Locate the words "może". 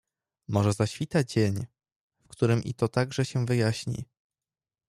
0.47-0.73